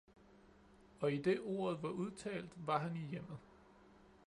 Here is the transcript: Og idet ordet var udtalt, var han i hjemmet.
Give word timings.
Og 0.99 1.13
idet 1.13 1.41
ordet 1.45 1.83
var 1.83 1.89
udtalt, 1.89 2.49
var 2.67 2.79
han 2.79 2.95
i 2.95 3.07
hjemmet. 3.11 3.37